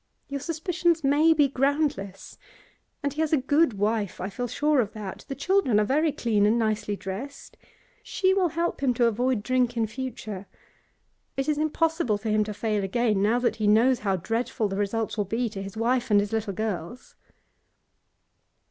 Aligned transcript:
Your 0.29 0.39
suspicions 0.39 1.03
may 1.03 1.31
be 1.31 1.47
groundless. 1.47 2.39
And 3.03 3.13
he 3.13 3.21
has 3.21 3.31
a 3.31 3.37
good 3.37 3.73
wife, 3.73 4.19
I 4.19 4.31
feel 4.31 4.47
sure 4.47 4.81
of 4.81 4.93
that. 4.93 5.25
The 5.27 5.35
children 5.35 5.79
are 5.79 5.83
very 5.85 6.11
clean 6.11 6.47
and 6.47 6.57
nicely 6.57 6.95
dressed. 6.95 7.55
She 8.01 8.33
will 8.33 8.47
help 8.49 8.81
him 8.81 8.95
to 8.95 9.05
avoid 9.05 9.43
drink 9.43 9.77
in 9.77 9.85
future. 9.85 10.47
It 11.37 11.47
is 11.47 11.59
impossible 11.59 12.17
for 12.17 12.29
him 12.29 12.43
to 12.45 12.53
fail 12.55 12.83
again, 12.83 13.21
now 13.21 13.37
that 13.37 13.57
he 13.57 13.67
knows 13.67 13.99
how 13.99 14.15
dreadful 14.15 14.69
the 14.69 14.75
results 14.77 15.19
will 15.19 15.25
be 15.25 15.47
to 15.49 15.61
his 15.61 15.77
wife 15.77 16.09
and 16.09 16.19
his 16.19 16.33
little 16.33 16.53
girls. 16.53 17.15